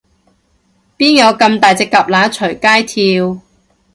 [0.97, 3.39] 邊有噉大隻蛤乸隨街跳